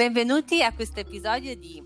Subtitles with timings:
[0.00, 1.84] Benvenuti a questo episodio di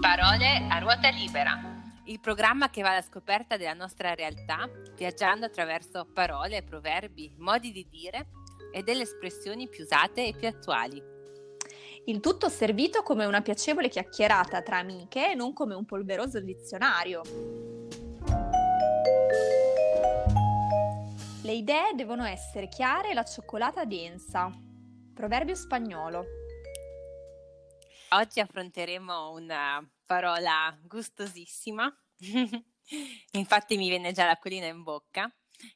[0.00, 1.58] Parole a ruota libera,
[2.04, 7.88] il programma che va alla scoperta della nostra realtà, viaggiando attraverso parole, proverbi, modi di
[7.90, 8.28] dire
[8.70, 11.02] e delle espressioni più usate e più attuali.
[12.04, 17.22] Il tutto servito come una piacevole chiacchierata tra amiche e non come un polveroso dizionario.
[21.42, 24.48] Le idee devono essere chiare e la cioccolata densa.
[25.12, 26.37] Proverbio spagnolo.
[28.10, 31.94] Oggi affronteremo una parola gustosissima,
[33.32, 35.30] infatti mi viene già l'acquolina in bocca,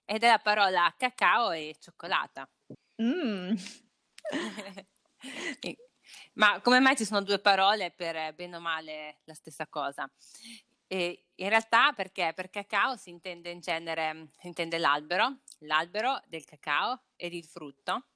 [0.06, 2.48] ed è la parola cacao e cioccolata.
[3.02, 3.54] Mm.
[6.34, 10.10] Ma come mai ci sono due parole per bene o male la stessa cosa?
[10.86, 16.46] E in realtà perché per cacao si intende in genere si intende l'albero, l'albero del
[16.46, 18.06] cacao ed il frutto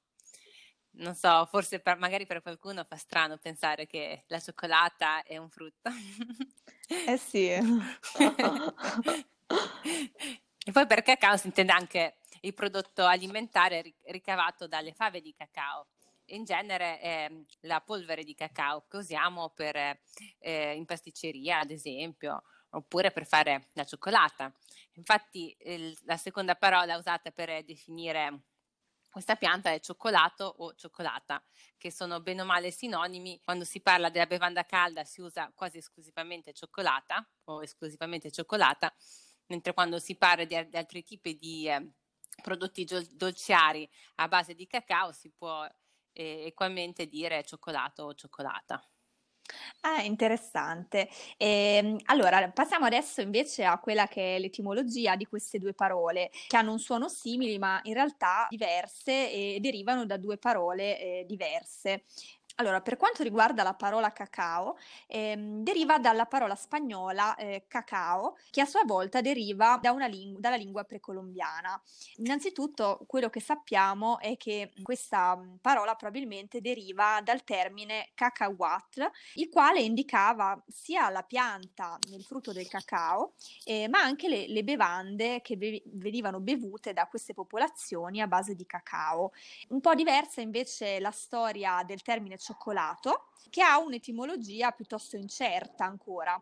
[0.97, 5.49] non so, forse per, magari per qualcuno fa strano pensare che la cioccolata è un
[5.49, 5.89] frutto.
[6.89, 7.49] Eh sì.
[7.49, 7.61] e
[10.71, 15.87] poi per cacao si intende anche il prodotto alimentare ricavato dalle fave di cacao.
[16.31, 17.31] In genere è
[17.61, 19.75] la polvere di cacao che usiamo per,
[20.39, 24.51] eh, in pasticceria, ad esempio, oppure per fare la cioccolata.
[24.93, 28.41] Infatti, il, la seconda parola usata per definire
[29.17, 31.43] questa pianta è cioccolato o cioccolata,
[31.75, 33.41] che sono bene o male sinonimi.
[33.43, 38.93] Quando si parla della bevanda calda si usa quasi esclusivamente cioccolata o esclusivamente cioccolata,
[39.47, 41.93] mentre quando si parla di, di altri tipi di eh,
[42.43, 45.67] prodotti dolciari a base di cacao si può
[46.13, 48.87] eh, equamente dire cioccolato o cioccolata.
[49.81, 51.07] Ah, interessante.
[51.37, 56.57] Ehm, allora, passiamo adesso invece a quella che è l'etimologia di queste due parole, che
[56.57, 62.03] hanno un suono simile, ma in realtà diverse e derivano da due parole eh, diverse.
[62.59, 68.61] Allora, per quanto riguarda la parola cacao, ehm, deriva dalla parola spagnola eh, cacao, che
[68.61, 71.79] a sua volta deriva da ling- dalla lingua precolombiana.
[72.15, 79.49] Innanzitutto, quello che sappiamo è che questa mm, parola probabilmente deriva dal termine cacahuatl, il
[79.49, 83.33] quale indicava sia la pianta nel frutto del cacao,
[83.65, 88.55] eh, ma anche le, le bevande che be- venivano bevute da queste popolazioni a base
[88.55, 89.31] di cacao.
[89.69, 96.41] Un po' diversa invece la storia del termine cioccolato, che ha un'etimologia piuttosto incerta ancora.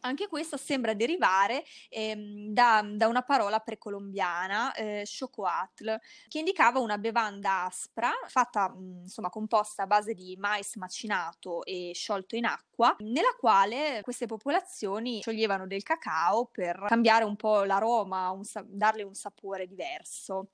[0.00, 5.98] Anche questo sembra derivare ehm, da, da, una parola precolombiana, eh, chocoatl,
[6.28, 11.90] che indicava una bevanda aspra, fatta, mh, insomma, composta a base di mais macinato e
[11.92, 18.30] sciolto in acqua, nella quale queste popolazioni scioglievano del cacao per cambiare un po' l'aroma,
[18.30, 20.50] un, darle un sapore diverso.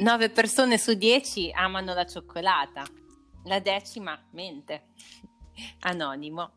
[0.00, 2.86] 9 persone su 10 amano la cioccolata,
[3.46, 4.90] la decima mente.
[5.80, 6.52] Anonimo.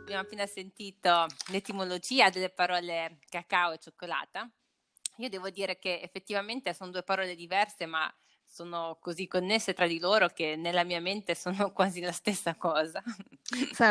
[0.00, 4.50] Abbiamo appena sentito l'etimologia delle parole cacao e cioccolata.
[5.18, 8.10] Io devo dire che effettivamente sono due parole diverse, ma
[8.50, 13.02] sono così connesse tra di loro che nella mia mente sono quasi la stessa cosa.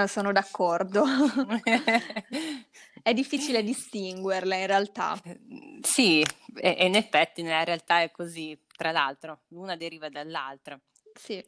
[0.06, 1.06] Sono d'accordo.
[3.02, 5.20] è difficile distinguerle in realtà.
[5.82, 6.24] Sì,
[6.56, 10.80] e, in effetti nella realtà è così, tra l'altro, l'una deriva dall'altra.
[11.14, 11.44] Sì.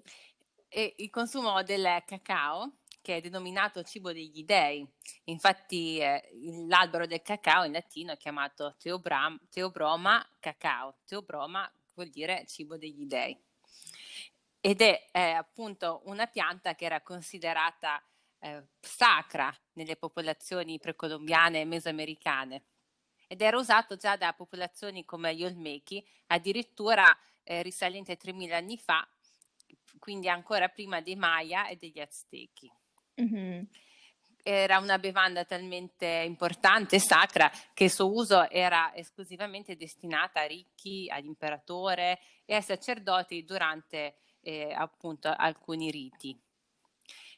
[0.69, 4.87] E il consumo del cacao, che è denominato cibo degli dei,
[5.25, 6.29] infatti eh,
[6.67, 11.69] l'albero del cacao in latino è chiamato teobram, teobroma cacao, teobroma
[12.01, 13.37] vuol dire cibo degli dei.
[14.59, 18.03] Ed è eh, appunto una pianta che era considerata
[18.39, 22.63] eh, sacra nelle popolazioni precolombiane e mesoamericane
[23.27, 27.05] ed era usato già da popolazioni come gli Olmechi, addirittura
[27.43, 29.07] eh, risalente a 3000 anni fa,
[29.99, 32.69] quindi ancora prima dei Maya e degli Aztechi.
[33.21, 33.63] Mm-hmm
[34.43, 40.45] era una bevanda talmente importante e sacra che il suo uso era esclusivamente destinata a
[40.45, 46.39] ricchi, all'imperatore e ai sacerdoti durante eh, appunto alcuni riti.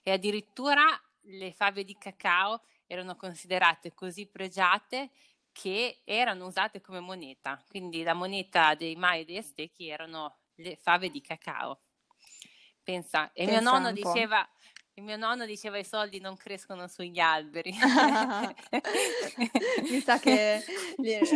[0.02, 0.84] E addirittura
[1.22, 5.12] le fave di cacao erano considerate così pregiate
[5.52, 10.76] che erano usate come moneta, quindi la moneta dei Mai e degli Aztechi erano le
[10.76, 11.80] fave di cacao.
[12.84, 14.48] Pensa, e Pensa mio nonno diceva,
[14.96, 17.74] il mio nonno diceva i soldi non crescono sugli alberi.
[19.90, 20.64] Mi sa che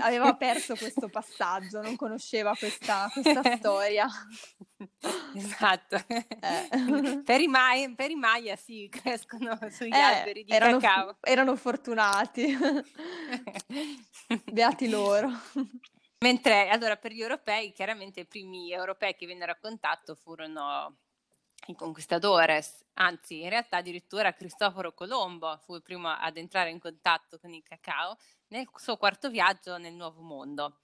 [0.02, 4.08] aveva perso questo passaggio, non conosceva questa, questa storia.
[5.34, 5.96] Esatto.
[6.08, 7.22] Eh.
[7.24, 11.18] per, i Maya, per, i Maya, sì, crescono sugli eh, alberi di erano, cacao.
[11.22, 12.56] Erano fortunati.
[14.52, 15.32] Beati loro.
[16.20, 20.98] Mentre allora per gli europei, chiaramente i primi europei che vennero a contatto furono
[21.68, 27.38] i conquistadores, anzi in realtà addirittura Cristoforo Colombo fu il primo ad entrare in contatto
[27.40, 28.18] con il cacao
[28.48, 30.80] nel suo quarto viaggio nel Nuovo Mondo.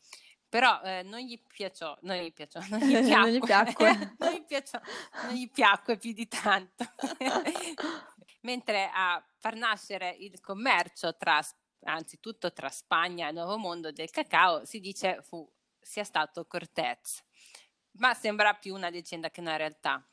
[0.50, 4.34] Però eh, non gli piacciono, non gli piacciono, non gli piacque, non gli piacque, non
[4.34, 4.82] gli, piaccio,
[5.24, 6.86] non gli piacque più di tanto.
[8.42, 11.42] Mentre a far nascere il commercio tra
[11.86, 17.24] anzitutto tra Spagna e Nuovo Mondo del cacao, si dice fu, sia stato Cortez.
[17.98, 20.04] Ma sembra più una leggenda che una realtà.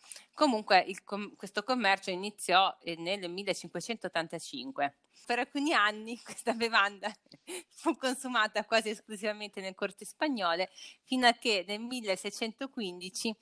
[0.40, 4.96] Comunque com- questo commercio iniziò eh, nel 1585.
[5.26, 7.12] Per alcuni anni questa bevanda
[7.68, 10.70] fu consumata quasi esclusivamente nelle corti spagnole,
[11.02, 13.36] fino a che nel 1615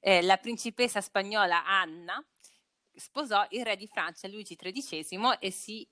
[0.00, 2.26] eh, la principessa spagnola Anna
[2.94, 5.86] sposò il re di Francia Luigi XIII e si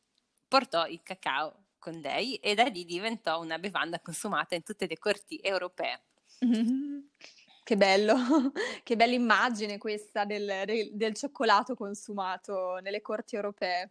[0.48, 4.96] portò il cacao con lei e da lì diventò una bevanda consumata in tutte le
[4.96, 6.02] corti europee.
[7.66, 8.14] Che bello,
[8.84, 13.90] che bella immagine questa del, del, cioccolato consumato nelle corti europee.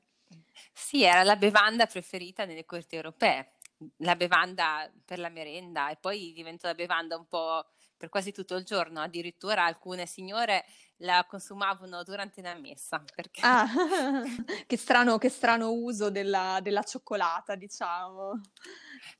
[0.71, 3.55] Sì, era la bevanda preferita nelle corti europee,
[3.97, 7.65] la bevanda per la merenda e poi diventò la bevanda un po'
[7.97, 10.63] per quasi tutto il giorno, addirittura alcune signore
[10.97, 13.03] la consumavano durante la messa.
[13.13, 13.41] Perché...
[13.43, 13.67] Ah,
[14.65, 18.41] che, strano, che strano uso della, della cioccolata, diciamo.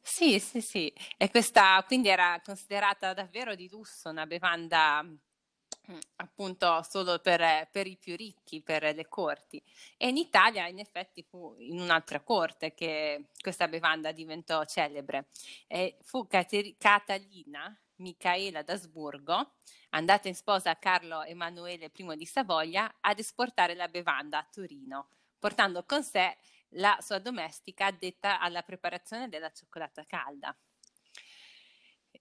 [0.01, 0.93] Sì, sì, sì.
[1.17, 7.87] E questa quindi era considerata davvero di lusso, una bevanda mm, appunto solo per, per,
[7.87, 9.61] i più ricchi, per le corti.
[9.97, 15.27] E in Italia in effetti fu in un'altra corte che questa bevanda diventò celebre.
[15.67, 19.55] E fu Cater- Catalina Micaela d'Asburgo,
[19.89, 25.09] andata in sposa a Carlo Emanuele I di Savoia, ad esportare la bevanda a Torino,
[25.39, 26.37] portando con sé
[26.69, 30.55] la sua domestica addetta alla preparazione della cioccolata calda.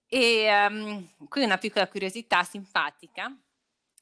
[0.07, 3.35] E um, qui una piccola curiosità simpatica,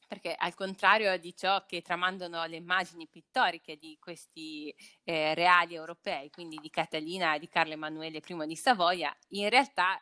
[0.07, 6.29] perché al contrario di ciò che tramandano le immagini pittoriche di questi eh, reali europei,
[6.29, 9.99] quindi di Catalina e di Carlo Emanuele I di Savoia, in realtà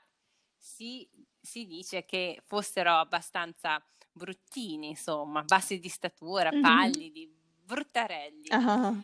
[0.58, 1.10] si
[1.42, 6.62] si dice che fossero abbastanza bruttini, insomma, bassi di statura, mm-hmm.
[6.62, 7.30] pallidi,
[7.64, 8.48] bruttarelli.
[8.52, 9.02] Uh-huh.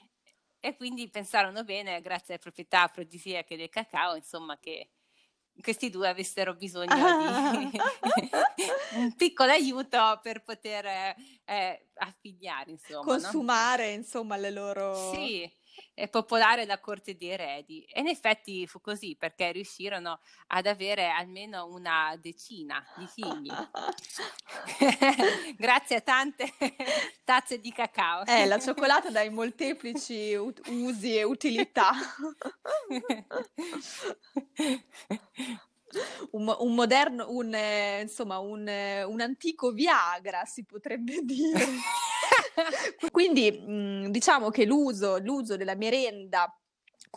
[0.59, 4.89] E quindi pensarono bene, grazie alle proprietà afrodisiache del cacao, insomma, che
[5.61, 6.93] questi due avessero bisogno
[7.57, 7.79] di
[8.97, 13.03] un piccolo aiuto per poter eh, affiliare, insomma.
[13.03, 13.97] Consumare, no?
[13.97, 15.13] insomma, le loro...
[15.13, 15.51] Sì,
[16.09, 17.83] popolare la corte dei eredi.
[17.83, 23.49] E in effetti fu così perché riuscirono ad avere almeno una decina di figli.
[25.57, 26.53] Grazie a tante
[27.23, 28.25] tazze di cacao.
[28.25, 31.91] Eh, la cioccolata dai molteplici usi e utilità.
[36.31, 41.65] Un, un, moderno, un, eh, insomma, un, eh, un antico Viagra si potrebbe dire.
[43.11, 46.51] Quindi mh, diciamo che l'uso, l'uso della merenda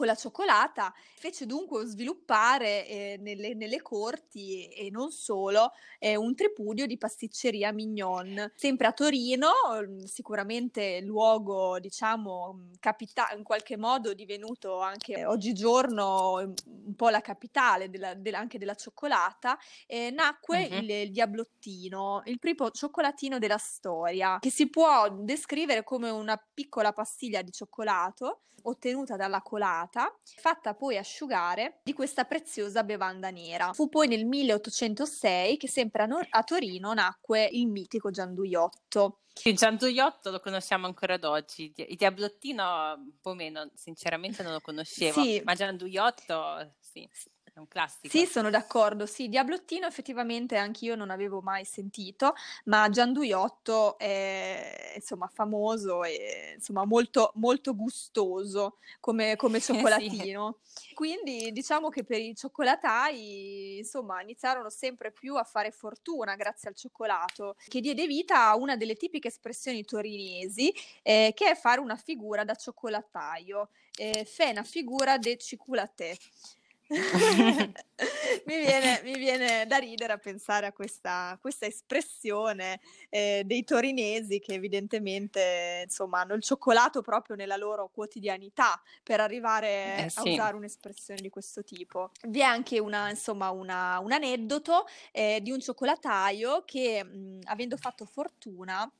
[0.01, 6.35] con la cioccolata fece dunque sviluppare eh, nelle, nelle, corti e, non solo eh, un
[6.35, 8.51] tripudio di pasticceria mignon.
[8.55, 9.51] Sempre a Torino,
[9.83, 16.53] mm, sicuramente luogo, diciamo, mm, capita- in qualche modo divenuto anche oggigiorno mm,
[16.87, 20.79] un po' la capitale della, della, anche della cioccolata, eh, nacque uh-huh.
[20.79, 26.95] il, il diablottino, il primo cioccolatino della storia, che si può descrivere come una piccola
[26.95, 29.90] pastiglia di cioccolato ottenuta dalla colata,
[30.23, 33.73] fatta poi asciugare di questa preziosa bevanda nera.
[33.73, 39.21] Fu poi nel 1806 che sempre a, Nor- a Torino nacque il mitico gianduiotto.
[39.45, 44.61] Il gianduiotto lo conosciamo ancora ad oggi, il diablottino un po' meno, sinceramente non lo
[44.61, 45.41] conoscevo, sì.
[45.45, 47.09] ma gianduiotto sì
[47.59, 48.17] un classico.
[48.17, 49.07] Sì, sono d'accordo.
[49.07, 56.85] Sì, Diablottino effettivamente anch'io non avevo mai sentito, ma Gianduiotto è insomma famoso e insomma
[56.85, 60.59] molto, molto gustoso come, come cioccolatino.
[60.63, 60.95] sì.
[60.95, 66.77] Quindi diciamo che per i cioccolatai insomma iniziarono sempre più a fare fortuna grazie al
[66.77, 71.97] cioccolato, che diede vita a una delle tipiche espressioni torinesi eh, che è fare una
[71.97, 73.71] figura da cioccolataio.
[73.97, 76.17] Eh, fe una figura de ciculatè
[78.47, 84.41] mi, viene, mi, viene, da ridere a pensare a questa, questa espressione eh, dei torinesi
[84.41, 90.19] che evidentemente insomma, hanno il cioccolato proprio nella loro quotidianità per arrivare eh, sì.
[90.19, 92.11] a usare un'espressione di questo tipo.
[92.27, 97.77] Vi è anche una, insomma, una, un aneddoto eh, di un cioccolataio che mh, avendo
[97.77, 98.91] fatto fortuna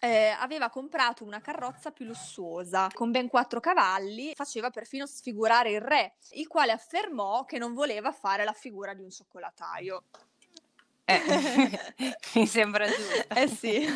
[0.00, 5.80] eh, aveva comprato una carrozza più lussuosa, con ben quattro cavalli, faceva perfino sfigurare il
[5.80, 10.04] re, il quale affermò che non voleva fare la figura di un cioccolataio.
[11.10, 13.34] Eh, mi sembra giusto.
[13.34, 13.86] Eh sì.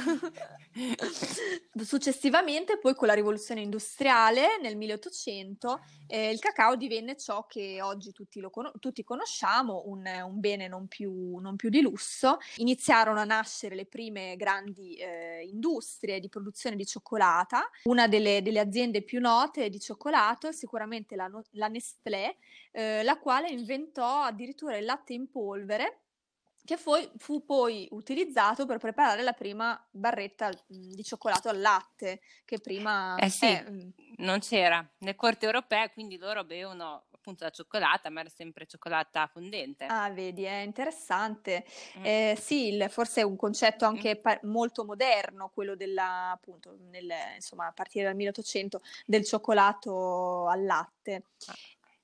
[1.85, 8.11] Successivamente, poi con la rivoluzione industriale nel 1800, eh, il cacao divenne ciò che oggi
[8.13, 12.39] tutti, con- tutti conosciamo, un, un bene non più, non più, di lusso.
[12.57, 17.71] Iniziarono a nascere le prime grandi eh, industrie di produzione di cioccolata.
[17.85, 22.37] Una delle, delle, aziende più note di cioccolato è sicuramente la, la Nestlé,
[22.73, 26.04] eh, la quale inventò addirittura il latte in polvere
[26.65, 32.21] che foi, fu poi utilizzato per preparare la prima barretta mhmm, di cioccolato al latte,
[32.45, 33.17] che prima...
[33.17, 38.21] Eh sì, mhmm non c'era nelle corti europee, quindi loro bevono appunto la cioccolata, ma
[38.21, 39.87] era sempre cioccolata fondente.
[39.87, 41.65] Ah, vedi, è interessante.
[41.99, 42.05] Mm.
[42.05, 44.21] Eh, sì, il, forse è un concetto anche mm.
[44.21, 50.65] pa- molto moderno, quello della, appunto, nel, insomma, a partire dal 1800, del cioccolato al
[50.65, 51.25] latte.
[51.47, 51.55] Ah,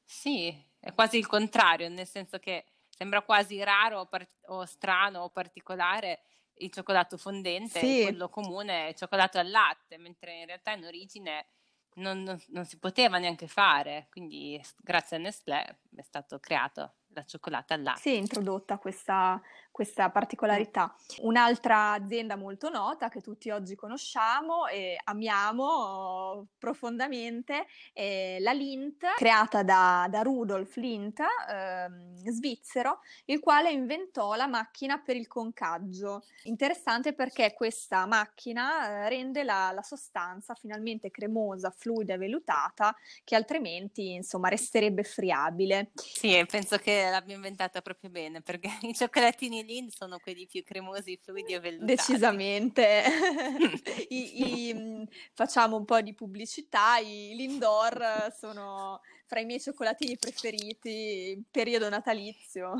[0.04, 2.64] sì, è quasi il contrario, nel senso che
[3.00, 6.21] sembra quasi raro o, par- o strano o particolare
[6.57, 8.02] il cioccolato fondente, sì.
[8.02, 11.47] quello comune è il cioccolato al latte, mentre in realtà in origine
[11.95, 17.25] non, non, non si poteva neanche fare, quindi grazie a Nestlé è stato creato la
[17.25, 18.00] cioccolata al latte.
[18.00, 20.94] Si è introdotta questa, questa particolarità.
[21.20, 29.62] Un'altra azienda molto nota che tutti oggi conosciamo e amiamo profondamente è la Lindt, creata
[29.62, 36.24] da, da Rudolf Lindt, eh, svizzero, il quale inventò la macchina per il concaggio.
[36.44, 43.34] Interessante perché questa macchina eh, rende la, la sostanza finalmente cremosa, fluida e vellutata che
[43.34, 45.90] altrimenti insomma resterebbe friabile.
[45.94, 51.18] Sì, penso che l'abbia inventata proprio bene perché i cioccolatini Lind sono quelli più cremosi,
[51.22, 51.94] fluidi e vellutati.
[51.94, 53.02] Decisamente.
[54.08, 55.02] I, i, mm,
[55.34, 61.88] facciamo un po' di pubblicità, i Lindor sono fra i miei cioccolatini preferiti in periodo
[61.88, 62.74] natalizio.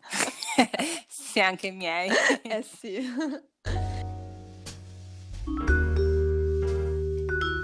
[1.08, 2.10] sì, anche i miei.
[2.42, 3.02] eh sì.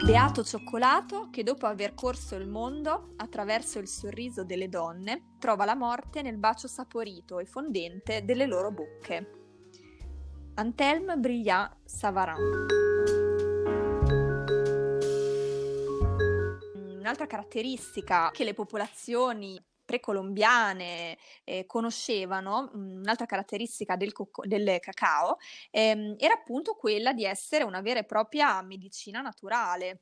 [0.05, 5.75] Beato cioccolato che dopo aver corso il mondo attraverso il sorriso delle donne trova la
[5.75, 9.31] morte nel bacio saporito e fondente delle loro bocche.
[10.57, 12.67] Antelme Brillat Savarin.
[16.99, 19.59] Un'altra caratteristica che le popolazioni
[19.95, 25.37] precolombiane eh, conoscevano, un'altra caratteristica del, co- del cacao,
[25.71, 30.01] ehm, era appunto quella di essere una vera e propria medicina naturale.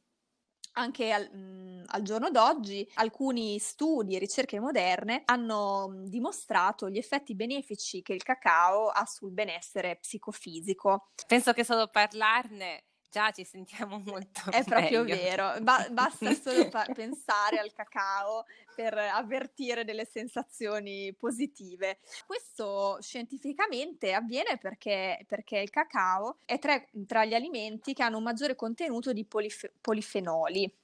[0.75, 7.35] Anche al, mh, al, giorno d'oggi alcuni studi e ricerche moderne hanno dimostrato gli effetti
[7.35, 11.11] benefici che il cacao ha sul benessere psicofisico.
[11.27, 16.89] Penso che solo parlarne già ci sentiamo molto È proprio vero, ba- basta solo pa-
[16.93, 21.99] pensare al cacao per avvertire delle sensazioni positive.
[22.27, 28.23] Questo scientificamente avviene perché, perché il cacao è tra, tra, gli alimenti che hanno un
[28.23, 30.75] maggiore contenuto di polif- polifenoli.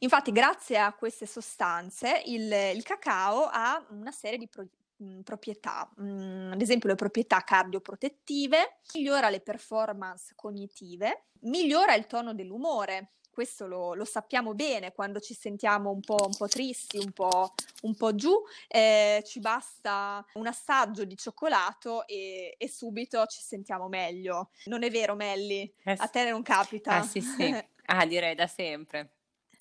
[0.00, 4.66] Infatti, grazie a queste sostanze, il, il cacao ha una serie di pro-
[5.00, 12.34] mh, proprietà, mh, ad esempio le proprietà cardioprotettive, migliora le performance cognitive, migliora il tono
[12.34, 13.12] dell'umore.
[13.30, 17.54] Questo lo, lo sappiamo bene quando ci sentiamo un po', un po tristi, un po',
[17.82, 18.34] un po', giù,
[18.68, 24.50] eh, ci basta un assaggio di cioccolato e, e, subito ci sentiamo meglio.
[24.64, 25.62] Non è vero, Melli?
[25.84, 26.96] Eh, A te non capita?
[26.96, 27.54] Ah, sì, sì.
[27.92, 29.14] Ah, direi da sempre.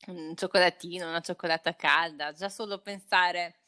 [0.08, 3.59] Un cioccolatino, una cioccolata calda, già solo pensare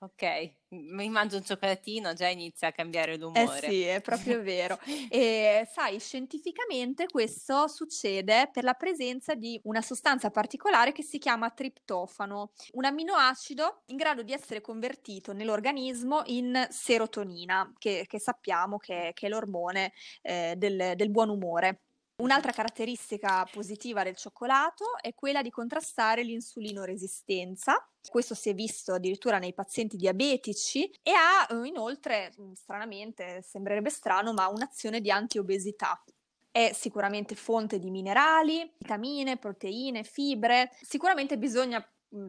[0.00, 3.66] Ok, mi mangio un cioccolatino, già inizia a cambiare l'umore.
[3.66, 4.78] Eh sì, è proprio vero.
[5.10, 11.50] E sai, scientificamente questo succede per la presenza di una sostanza particolare che si chiama
[11.50, 19.10] triptofano, un amminoacido in grado di essere convertito nell'organismo in serotonina, che, che sappiamo che,
[19.14, 21.80] che, è l'ormone eh, del, del buon umore.
[22.20, 27.88] Un'altra caratteristica positiva del cioccolato è quella di contrastare l'insulinoresistenza.
[28.10, 33.90] Questo si è visto addirittura nei pazienti diabetici e ha eh, inoltre, mm, stranamente, sembrerebbe
[33.90, 36.02] strano, ma un'azione di antiobesità.
[36.50, 40.72] È sicuramente fonte di minerali, vitamine, proteine, fibre.
[40.82, 41.80] Sicuramente bisogna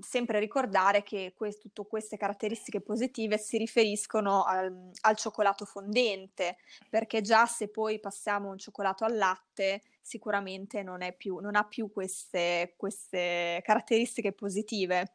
[0.01, 6.57] sempre ricordare che ques tutto queste caratteristiche positive si riferiscono al al cioccolato fondente,
[6.89, 11.91] perché già se poi passiamo un cioccolato al latte, sicuramente non più non ha più
[11.91, 15.13] queste queste caratteristiche positive.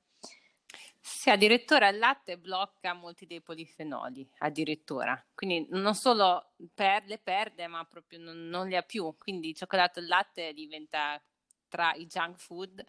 [1.07, 5.23] Sì, addirittura il latte blocca molti dei polifenoli, addirittura.
[5.35, 9.15] Quindi non solo per le perde, ma proprio non, non li ha più.
[9.19, 11.23] Quindi il cioccolato al latte diventa
[11.69, 12.83] tra i junk food,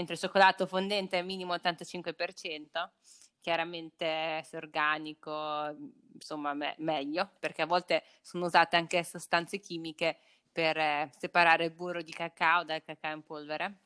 [0.00, 2.90] mentre il cioccolato fondente è minimo 85%.
[3.40, 5.74] Chiaramente se organico,
[6.12, 10.18] insomma, me- meglio, perché a volte sono usate anche sostanze chimiche
[10.52, 13.78] per eh, separare il burro di cacao dal cacao in polvere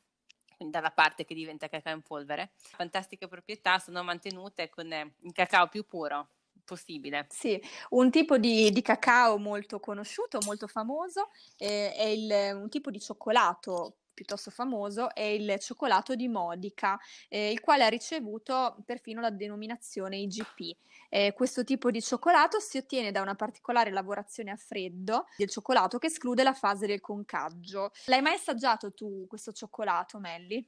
[0.57, 2.51] dalla parte che diventa cacao in polvere.
[2.57, 6.29] Fantastiche proprietà sono mantenute con il cacao più puro
[6.63, 7.27] possibile.
[7.29, 12.89] Sì, un tipo di, di cacao molto conosciuto, molto famoso, eh, è il, un tipo
[12.89, 19.21] di cioccolato piuttosto famoso è il cioccolato di Modica, eh, il quale ha ricevuto perfino
[19.21, 20.75] la denominazione IGP.
[21.09, 25.99] Eh, questo tipo di cioccolato si ottiene da una particolare lavorazione a freddo del cioccolato
[25.99, 27.91] che esclude la fase del concaggio.
[28.05, 30.67] L'hai mai assaggiato tu questo cioccolato, Melli?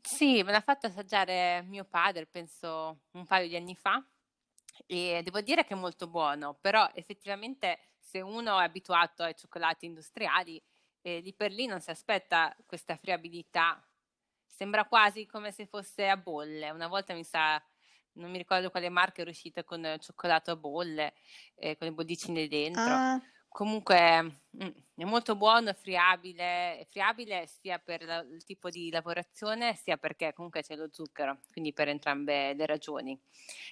[0.00, 4.02] Sì, me l'ha fatto assaggiare mio padre, penso un paio di anni fa,
[4.86, 9.86] e devo dire che è molto buono, però effettivamente se uno è abituato ai cioccolati
[9.86, 10.62] industriali,
[11.08, 13.82] eh, lì per lì non si aspetta questa friabilità.
[14.46, 16.70] Sembra quasi come se fosse a bolle.
[16.70, 17.62] Una volta mi sa,
[18.14, 21.14] non mi ricordo quale marca è uscita con il cioccolato a bolle,
[21.54, 22.82] eh, con le bollicine dentro.
[22.82, 23.20] Ah.
[23.48, 29.74] Comunque mh, mm, è molto buono, friabile, friabile sia per la, il tipo di lavorazione
[29.74, 33.18] sia perché comunque c'è lo zucchero, quindi per entrambe le ragioni.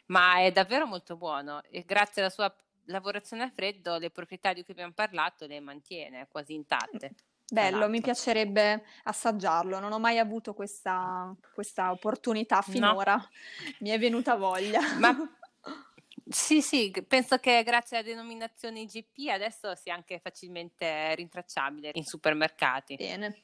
[0.07, 2.55] Ma è davvero molto buono e grazie alla sua
[2.87, 7.15] lavorazione a freddo le proprietà di cui abbiamo parlato le mantiene quasi intatte.
[7.49, 13.29] Bello, mi piacerebbe assaggiarlo, non ho mai avuto questa, questa opportunità finora, no.
[13.81, 14.81] mi è venuta voglia.
[14.99, 15.17] Ma
[16.29, 22.97] sì, sì, penso che grazie alla denominazione IGP adesso sia anche facilmente rintracciabile in supermercati.
[22.97, 23.41] Bene.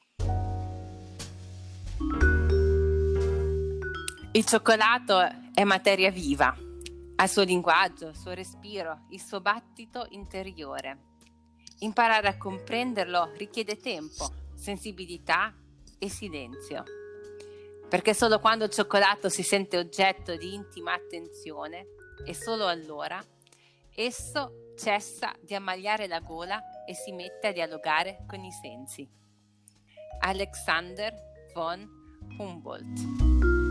[4.33, 5.21] Il cioccolato
[5.53, 6.71] è materia viva
[7.15, 11.11] al suo linguaggio, il suo respiro, il suo battito interiore.
[11.79, 15.53] Imparare a comprenderlo richiede tempo, sensibilità
[15.99, 16.83] e silenzio.
[17.87, 21.87] Perché solo quando il cioccolato si sente oggetto di intima attenzione
[22.25, 23.23] e solo allora
[23.95, 29.07] esso cessa di ammagliare la gola e si mette a dialogare con i sensi.
[30.19, 31.13] Alexander
[31.53, 31.87] von
[32.37, 33.62] Humboldt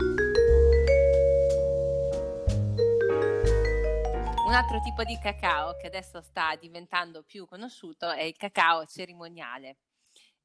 [4.53, 9.77] Un altro tipo di cacao che adesso sta diventando più conosciuto è il cacao cerimoniale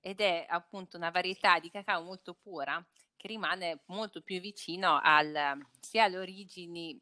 [0.01, 2.83] ed è appunto una varietà di cacao molto pura
[3.17, 6.99] che rimane molto più vicino al, sia alle origini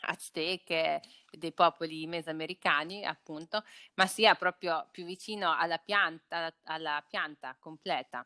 [0.00, 8.22] azteche dei popoli mesoamericani appunto ma sia proprio più vicino alla pianta, alla pianta completa.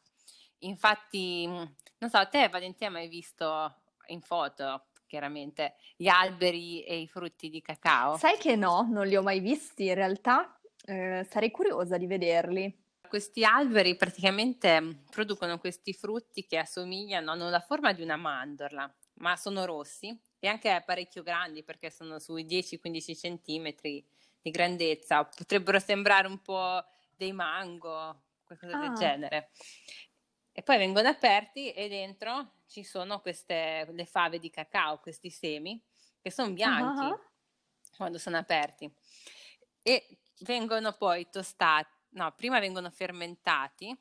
[0.62, 3.76] Infatti non so te Valentina hai mai visto
[4.08, 8.16] in foto chiaramente gli alberi e i frutti di cacao?
[8.16, 12.86] Sai che no, non li ho mai visti in realtà, eh, sarei curiosa di vederli.
[13.08, 18.94] Questi alberi praticamente mm, producono questi frutti che assomigliano, hanno la forma di una mandorla,
[19.14, 24.06] ma sono rossi e anche parecchio grandi perché sono sui 10-15 centimetri
[24.40, 25.24] di grandezza.
[25.24, 26.84] Potrebbero sembrare un po'
[27.16, 28.80] dei mango, qualcosa ah.
[28.80, 29.50] del genere.
[30.58, 35.80] E poi vengono aperti e dentro ci sono queste le fave di cacao, questi semi,
[36.20, 37.20] che sono bianchi uh-huh.
[37.96, 38.92] quando sono aperti.
[39.80, 43.96] E vengono poi tostati, no, prima vengono fermentati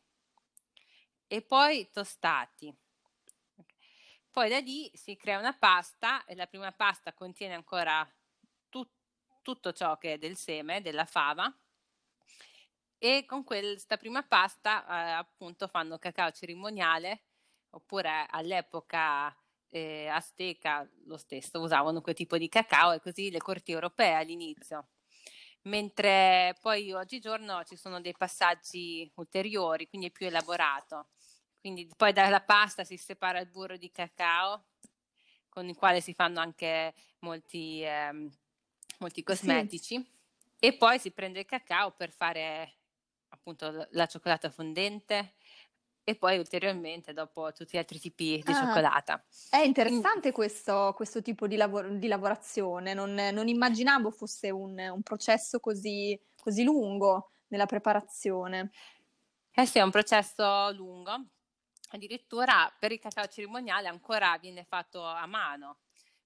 [1.28, 2.76] e poi tostati.
[4.32, 8.04] Poi da lì si crea una pasta e la prima pasta contiene ancora
[8.68, 8.98] tut-
[9.44, 11.56] tutto ciò che è del seme, della fava,
[12.98, 17.24] e con questa prima pasta eh, appunto fanno cacao cerimoniale
[17.72, 19.36] oppure all'epoca
[19.70, 24.90] eh, azteca lo stesso usavano quel tipo di cacao e così le corti europee all'inizio
[25.64, 31.10] mentre poi oggigiorno ci sono dei passaggi ulteriori quindi è più elaborato
[31.60, 34.66] quindi poi dalla pasta si separa il burro di cacao
[35.50, 38.30] con il quale si fanno anche molti, eh,
[39.00, 40.10] molti cosmetici sì.
[40.60, 42.77] e poi si prende il cacao per fare
[43.30, 45.36] appunto la cioccolata fondente
[46.04, 49.26] e poi ulteriormente dopo tutti gli altri tipi di ah, cioccolata.
[49.50, 55.02] È interessante questo, questo tipo di, lavor- di lavorazione, non, non, immaginavo fosse un, un
[55.02, 58.72] processo così, così, lungo nella preparazione.
[59.52, 61.26] Eh sì, è un processo lungo
[61.90, 65.80] addirittura per il cacao cerimoniale ancora viene fatto a mano,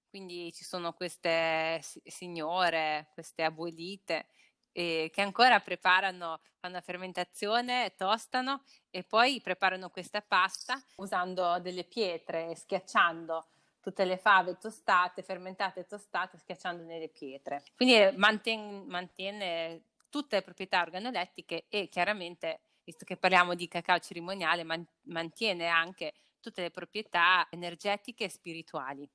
[0.09, 4.27] quindi ci sono queste signore, queste abuelite
[4.71, 11.84] eh, che ancora preparano, fanno la fermentazione, tostano e poi preparano questa pasta usando delle
[11.84, 13.47] pietre, schiacciando
[13.81, 17.63] tutte le fave tostate, fermentate e tostate, schiacciando nelle pietre.
[17.75, 24.63] Quindi mantiene, mantiene tutte le proprietà organolettiche e chiaramente, visto che parliamo di cacao cerimoniale,
[24.63, 29.10] man- mantiene anche tutte le proprietà energetiche e spirituali.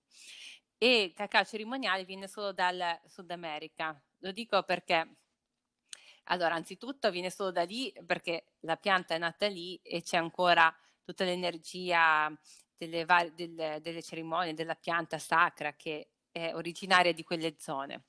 [0.78, 3.98] E il cacao cerimoniale viene solo dal Sud America.
[4.18, 5.16] Lo dico perché
[6.28, 10.74] allora, anzitutto viene solo da lì perché la pianta è nata lì e c'è ancora
[11.04, 12.32] tutta l'energia
[12.76, 18.06] delle, var- delle, delle cerimonie della pianta sacra che è originaria di quelle zone.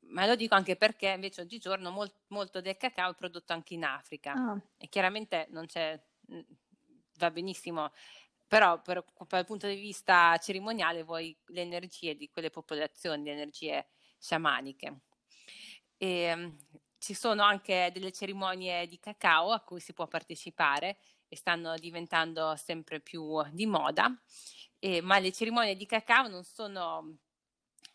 [0.00, 3.84] Ma lo dico anche perché invece oggigiorno mol- molto del cacao è prodotto anche in
[3.84, 4.70] Africa oh.
[4.78, 6.02] e chiaramente non c'è,
[7.18, 7.92] va benissimo,
[8.46, 13.86] però per, dal punto di vista cerimoniale vuoi le energie di quelle popolazioni, le energie
[14.18, 15.00] sciamaniche.
[15.98, 16.56] E, ehm,
[16.98, 22.56] ci sono anche delle cerimonie di cacao a cui si può partecipare e stanno diventando
[22.56, 24.10] sempre più di moda,
[24.78, 27.18] eh, ma le cerimonie di cacao non sono,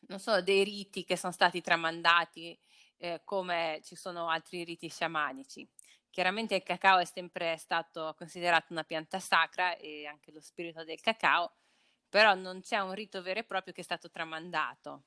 [0.08, 2.58] non sono dei riti che sono stati tramandati
[2.98, 5.68] eh, come ci sono altri riti sciamanici.
[6.10, 11.00] Chiaramente il cacao è sempre stato considerato una pianta sacra e anche lo spirito del
[11.00, 11.54] cacao,
[12.10, 15.06] però non c'è un rito vero e proprio che è stato tramandato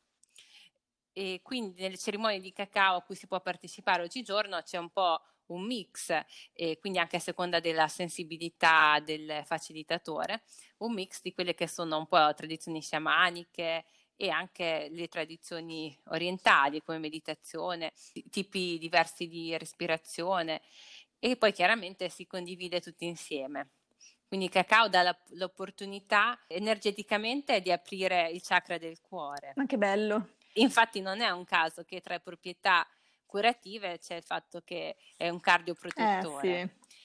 [1.14, 5.22] e quindi nelle cerimonie di cacao a cui si può partecipare oggigiorno c'è un po'
[5.46, 6.10] un mix,
[6.52, 10.42] e quindi anche a seconda della sensibilità del facilitatore,
[10.78, 13.84] un mix di quelle che sono un po' tradizioni sciamaniche
[14.16, 17.92] e anche le tradizioni orientali come meditazione,
[18.30, 20.62] tipi diversi di respirazione
[21.18, 23.70] e poi chiaramente si condivide tutti insieme.
[24.26, 29.52] Quindi il cacao dà l'opportunità energeticamente di aprire il chakra del cuore.
[29.54, 30.36] Ma che bello!
[30.54, 32.86] Infatti non è un caso che tra le proprietà
[33.26, 36.60] curative c'è il fatto che è un cardioprotettore.
[36.60, 37.02] Eh, sì.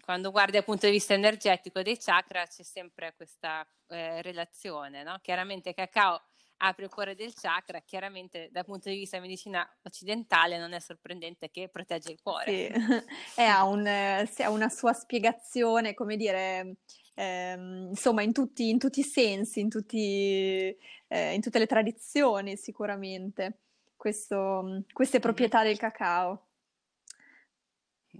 [0.00, 5.18] Quando guardi dal punto di vista energetico dei chakra c'è sempre questa eh, relazione, no?
[5.20, 6.22] Chiaramente cacao
[6.58, 11.50] apre il cuore del chakra, chiaramente dal punto di vista medicina occidentale non è sorprendente
[11.50, 12.72] che protegge il cuore.
[12.72, 16.76] Sì, ha, un, ha una sua spiegazione, come dire,
[17.16, 20.76] ehm, insomma in tutti, in tutti, i sensi, in, tutti,
[21.08, 23.60] eh, in, tutte le tradizioni sicuramente,
[23.96, 26.46] questo, queste proprietà del cacao.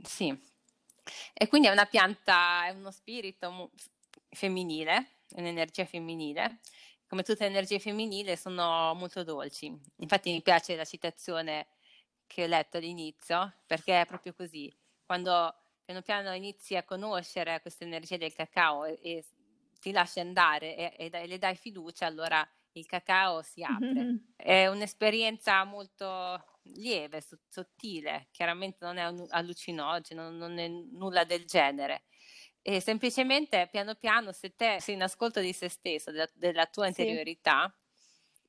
[0.03, 0.37] Sì,
[1.33, 3.71] e quindi è una pianta, è uno spirito
[4.31, 6.61] femminile, un'energia femminile
[7.09, 9.73] come tutte le energie femminili, sono molto dolci.
[9.99, 11.69] Infatti mi piace la citazione
[12.27, 14.75] che ho letto all'inizio, perché è proprio così.
[15.05, 15.55] Quando
[15.87, 19.25] piano piano inizi a conoscere queste energie del cacao e, e
[19.81, 23.87] ti lasci andare e, e, le dai fiducia, allora il cacao si apre.
[23.87, 24.17] Mm-hmm.
[24.37, 32.03] È un'esperienza molto lieve, sottile, chiaramente non è un allucinogeno, non è nulla del genere
[32.69, 36.89] e semplicemente piano piano, se te sei in ascolto di se stesso, della, della tua
[36.89, 37.73] interiorità,
[38.33, 38.43] sì.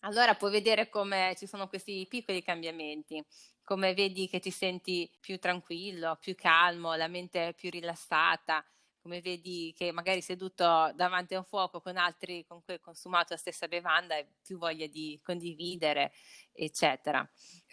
[0.00, 3.24] allora puoi vedere come ci sono questi piccoli cambiamenti,
[3.70, 8.64] come vedi che ti senti più tranquillo, più calmo, la mente più rilassata,
[9.00, 13.32] come vedi che magari seduto davanti a un fuoco con altri con cui hai consumato
[13.32, 16.10] la stessa bevanda hai più voglia di condividere,
[16.52, 17.24] eccetera.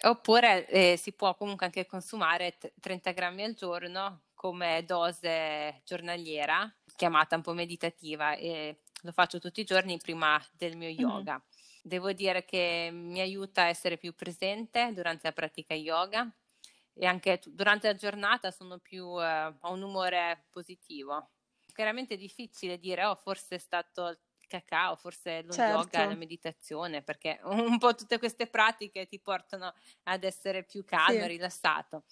[0.02, 6.72] Oppure eh, si può comunque anche consumare t- 30 grammi al giorno come dose giornaliera,
[6.94, 11.32] chiamata un po' meditativa, e lo faccio tutti i giorni prima del mio yoga.
[11.32, 11.57] Mm-hmm.
[11.88, 16.30] Devo dire che mi aiuta a essere più presente durante la pratica yoga
[16.92, 21.30] e anche durante la giornata sono più, eh, ho un umore positivo.
[21.72, 25.78] Chiaramente è difficile dire, oh, forse è stato il cacao, forse lo certo.
[25.78, 29.72] yoga, la meditazione, perché un po' tutte queste pratiche ti portano
[30.04, 31.28] ad essere più calmo e sì.
[31.28, 32.04] rilassato.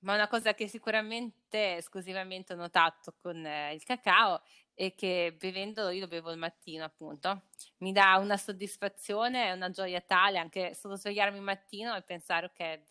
[0.00, 4.42] Ma una cosa che sicuramente esclusivamente ho notato con eh, il cacao
[4.74, 7.42] è che bevendolo, io lo bevo il mattino appunto,
[7.78, 12.46] mi dà una soddisfazione e una gioia tale anche solo svegliarmi il mattino e pensare
[12.46, 12.82] ok,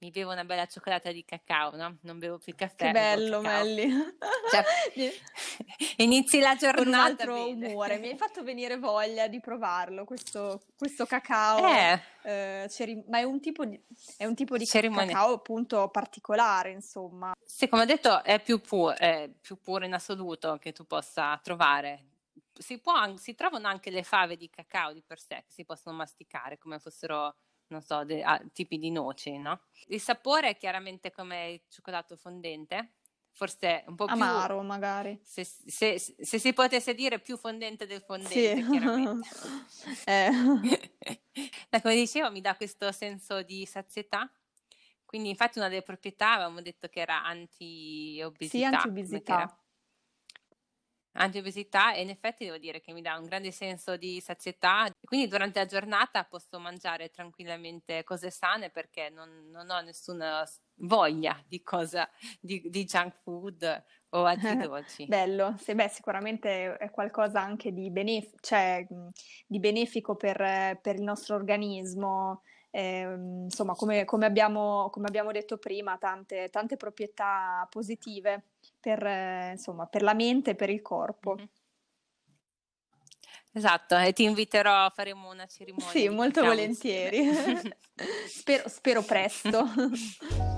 [0.00, 1.98] mi bevo una bella cioccolata di cacao, no?
[2.02, 2.86] Non bevo più caffè.
[2.86, 3.90] Che bello, Melli.
[4.50, 4.64] Cioè,
[5.98, 7.68] inizi la giornata con un altro bene.
[7.72, 7.98] umore.
[7.98, 11.66] Mi hai fatto venire voglia di provarlo, questo, questo cacao.
[11.66, 12.00] Eh.
[12.22, 13.80] Eh, ceri- ma è un tipo di,
[14.16, 17.32] è un tipo di cacao appunto particolare, insomma.
[17.44, 21.38] Sì, come ho detto, è più, pu- è più puro in assoluto che tu possa
[21.42, 22.04] trovare.
[22.52, 25.96] Si, può, si trovano anche le fave di cacao di per sé che si possono
[25.96, 27.34] masticare come fossero
[27.68, 29.62] non so, de- ah, tipi di noci, no?
[29.88, 32.94] Il sapore è chiaramente come il cioccolato fondente,
[33.32, 34.14] forse un po' più...
[34.14, 35.18] Amaro magari.
[35.22, 38.68] Se, se, se, si potesse dire più fondente del fondente, sì.
[38.68, 39.28] chiaramente.
[40.06, 40.30] eh.
[41.82, 44.30] come dicevo, mi dà questo senso di sazietà.
[45.04, 48.58] Quindi infatti una delle proprietà avevamo detto che era anti-obesità.
[48.58, 49.58] Sì, anti-obesità
[51.12, 54.88] antiobesità e in effetti devo dire che mi dà un grande senso di sazietà.
[55.04, 60.46] Quindi durante la giornata posso mangiare tranquillamente cose sane perché non, non ho nessuna
[60.80, 62.08] voglia di cosa,
[62.40, 65.06] di, di junk food o altri dolci.
[65.06, 68.86] Bello, sì, beh, sicuramente è qualcosa anche di, benef- cioè,
[69.46, 72.42] di benefico per, per il nostro organismo.
[72.70, 78.50] Eh, insomma, come, come, abbiamo, come, abbiamo, detto prima, tante, tante proprietà positive
[78.96, 81.34] per, insomma, per, la mente e per il corpo.
[81.34, 81.46] Mm-hmm.
[83.52, 85.90] Esatto, e ti inviterò, faremo una cerimonia.
[85.90, 87.28] Sì, molto volentieri.
[88.28, 89.64] spero, spero presto.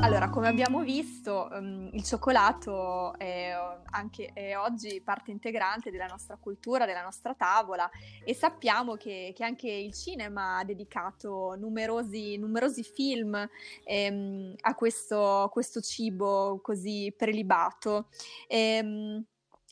[0.00, 3.52] Allora, come abbiamo visto, um, il cioccolato è,
[3.90, 7.90] anche, è oggi parte integrante della nostra cultura, della nostra tavola
[8.24, 13.48] e sappiamo che, che anche il cinema ha dedicato numerosi, numerosi film
[13.84, 18.08] ehm, a questo, questo, cibo così prelibato.
[18.46, 19.24] Ehm,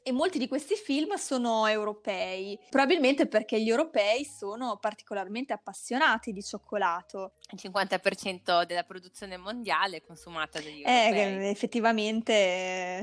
[0.09, 6.45] e molti di questi film sono europei, probabilmente perché gli europei sono particolarmente appassionati di
[6.45, 7.33] cioccolato.
[7.51, 11.47] Il 50% della produzione mondiale è consumata dagli eh, europei.
[11.47, 12.33] Eh, effettivamente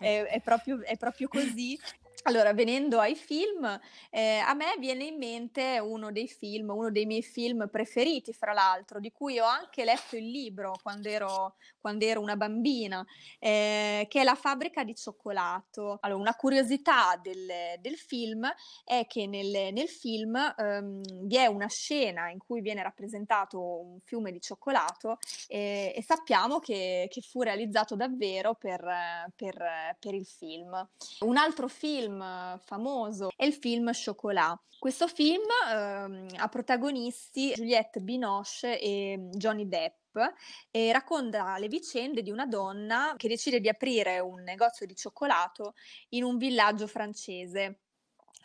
[0.00, 1.78] è, è, proprio, è proprio così
[2.26, 3.78] allora, venendo ai film,
[4.10, 8.54] eh, a me viene in mente uno dei film, uno dei miei film preferiti, fra
[8.54, 13.04] l'altro, di cui ho anche letto il libro quando ero, quando ero una bambina,
[13.38, 15.98] eh, che è La fabbrica di cioccolato.
[16.00, 17.46] Allora, una curiosità del,
[17.80, 18.50] del film
[18.84, 24.00] è che nel, nel film ehm, vi è una scena in cui viene rappresentato un
[24.00, 28.80] fiume di cioccolato e, e sappiamo che, che, fu realizzato davvero per,
[29.36, 30.88] per, per il film.
[31.20, 34.60] Un altro film film famoso è il film Chocolat.
[34.78, 40.16] Questo film ehm, ha protagonisti Juliette Binoche e Johnny Depp
[40.70, 45.74] e racconta le vicende di una donna che decide di aprire un negozio di cioccolato
[46.10, 47.80] in un villaggio francese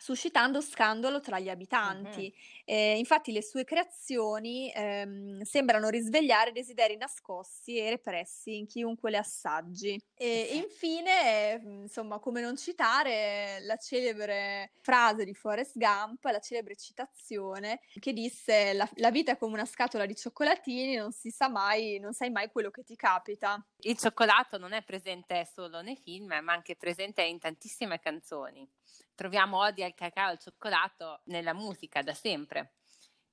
[0.00, 2.32] suscitando scandalo tra gli abitanti.
[2.34, 2.62] Uh-huh.
[2.64, 9.18] Eh, infatti le sue creazioni ehm, sembrano risvegliare desideri nascosti e repressi in chiunque le
[9.18, 10.00] assaggi.
[10.14, 16.76] E infine, eh, insomma, come non citare la celebre frase di Forrest Gump, la celebre
[16.76, 21.48] citazione che disse la, la vita è come una scatola di cioccolatini, non si sa
[21.48, 23.62] mai, non sai mai quello che ti capita.
[23.80, 28.66] Il cioccolato non è presente solo nei film, ma anche presente in tantissime canzoni
[29.14, 32.74] troviamo odi al cacao e al cioccolato nella musica da sempre.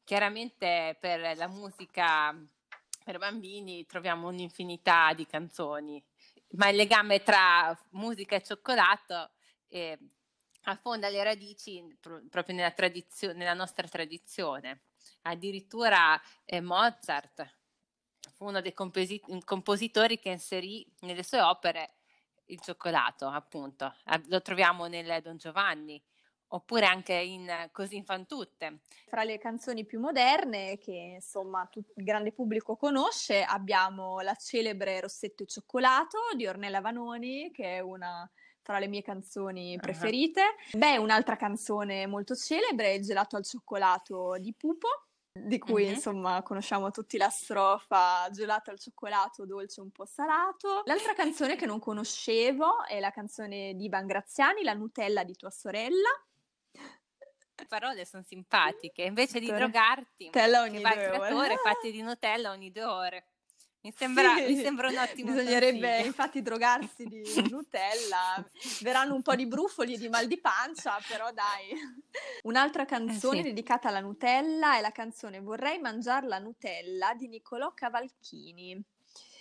[0.04, 2.36] Chiaramente per la musica
[3.04, 6.04] per bambini troviamo un'infinità di canzoni,
[6.52, 9.32] ma il legame tra musica e cioccolato
[9.70, 9.98] eh,
[10.64, 14.88] affonda le radici pr- proprio nella, tradizio- nella, nostra tradizione.
[15.22, 17.58] Addirittura eh, Mozart
[18.34, 21.97] fu uno dei composi- compositori che inserì nelle sue opere
[22.48, 23.94] il cioccolato, appunto.
[24.28, 26.02] Lo troviamo nel Don Giovanni,
[26.50, 28.82] oppure anche in Così fan tutte.
[29.08, 35.44] Fra le canzoni più moderne che insomma il grande pubblico conosce abbiamo la celebre Rossetto
[35.44, 38.30] e cioccolato di Ornella Vanoni che è una
[38.62, 40.42] tra le mie canzoni preferite.
[40.42, 40.80] Uh-huh.
[40.80, 45.07] Beh, un'altra canzone molto celebre è Il gelato al cioccolato di Pupo
[45.46, 45.94] di cui mm-hmm.
[45.94, 50.82] insomma conosciamo tutti la strofa gelato al cioccolato, dolce un po' salato.
[50.86, 55.50] L'altra canzone che non conoscevo è la canzone di Ivan Graziani, La Nutella di tua
[55.50, 56.10] sorella.
[57.60, 61.58] Le parole sono simpatiche, invece di drogarti, Nutella ogni che due ore.
[61.58, 63.26] fatti di Nutella ogni due ore.
[63.88, 66.06] Mi sembra, sì, mi sembra un ottimo Bisognerebbe consiglio.
[66.08, 68.46] infatti drogarsi di Nutella,
[68.82, 71.70] verranno un po' di brufoli e di mal di pancia, però dai.
[72.44, 73.48] Un'altra canzone eh sì.
[73.48, 78.78] dedicata alla Nutella è la canzone Vorrei mangiare la Nutella di Niccolò Cavalchini.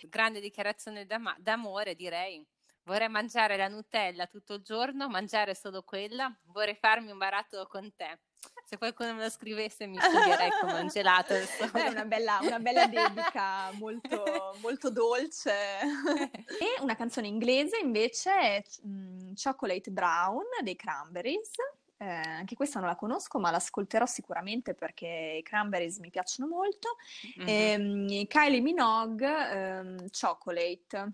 [0.02, 2.46] Grande dichiarazione d'am- d'amore, direi.
[2.86, 7.92] Vorrei mangiare la Nutella tutto il giorno, mangiare solo quella, vorrei farmi un baratto con
[7.96, 8.20] te.
[8.64, 11.34] Se qualcuno me lo scrivesse mi studierei come un gelato.
[11.34, 15.50] È una bella, una bella dedica molto, molto dolce.
[15.80, 21.50] e una canzone inglese invece è mm, Chocolate Brown dei Cranberries.
[21.96, 26.96] Eh, anche questa non la conosco, ma l'ascolterò sicuramente perché i Cranberries mi piacciono molto.
[27.40, 28.08] Mm-hmm.
[28.10, 31.12] E, Kylie Minogue, ehm, Chocolate.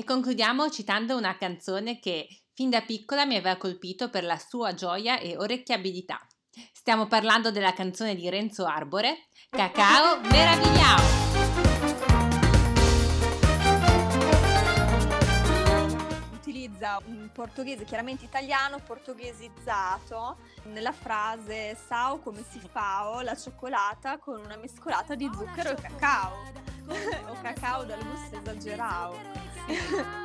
[0.00, 4.72] E concludiamo citando una canzone che fin da piccola mi aveva colpito per la sua
[4.72, 6.18] gioia e orecchiabilità.
[6.72, 11.20] Stiamo parlando della canzone di Renzo Arbore, Cacao Meravigliao!
[17.04, 24.40] un portoghese chiaramente italiano, portoghesizzato, nella frase Sao come si fa oh, la cioccolata con
[24.40, 26.59] una mescolata di zucchero e cacao
[27.28, 29.14] o cacao dal gusto esagerao.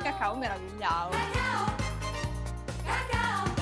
[0.02, 1.10] cacao meravigliao.
[2.84, 3.54] Cacao,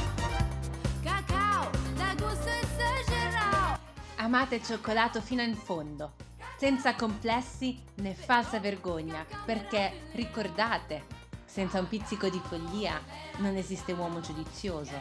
[1.03, 3.79] cacao, dal gusto esagerao.
[4.17, 6.13] Amate il cioccolato fino in fondo
[6.57, 11.05] senza complessi né falsa vergogna, perché ricordate,
[11.45, 13.01] senza un pizzico di follia
[13.39, 14.99] non esiste uomo giudizioso.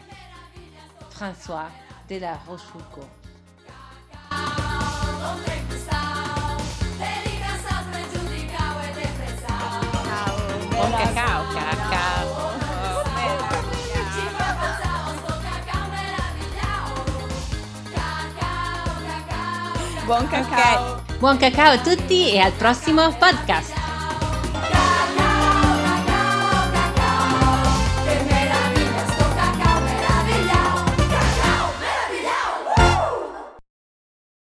[1.09, 1.71] François
[2.05, 3.21] de la Rochefoucauld.
[10.83, 12.27] Buon cacao, cacao.
[20.05, 20.99] Buon cacao.
[20.99, 21.17] Okay.
[21.19, 23.82] Buon cacao a tutti e al prossimo podcast!